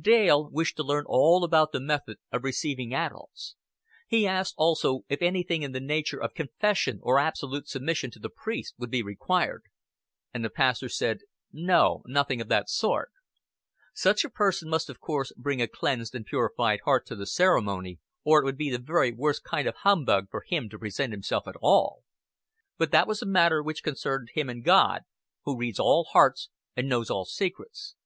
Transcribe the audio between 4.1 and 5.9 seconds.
asked also if anything in the